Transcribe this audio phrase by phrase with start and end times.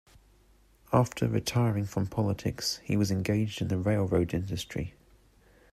[0.91, 4.95] After retiring from politics, he was engaged in the railroad industry.